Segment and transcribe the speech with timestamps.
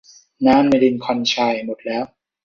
[0.47, 2.03] น้ำในลินคอล์นไชร์หมดแล้ว